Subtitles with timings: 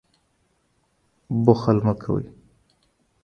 [1.45, 2.23] بخل مه کوئ.